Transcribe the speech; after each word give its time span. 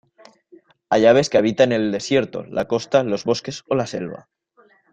Hay 0.89 1.05
aves 1.05 1.29
que 1.29 1.37
habitan 1.37 1.71
el 1.71 1.91
desierto, 1.91 2.43
la 2.45 2.67
costa, 2.67 3.03
los 3.03 3.23
bosques 3.23 3.63
o 3.67 3.75
la 3.75 3.85
selva. 3.85 4.29